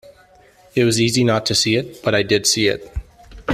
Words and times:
It 0.73 0.83
was 0.83 0.99
easy 0.99 1.23
not 1.23 1.45
to 1.45 1.53
see 1.53 1.75
it, 1.75 2.01
but 2.01 2.15
I 2.15 2.23
did 2.23 2.47
see 2.47 2.65
it. 2.65 2.91